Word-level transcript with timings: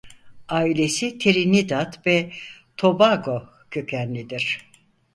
Ailesi 0.47 1.17
Trinidad 1.17 2.01
ve 2.05 2.31
Tobago 2.77 3.49
kökenlidir. 3.71 4.71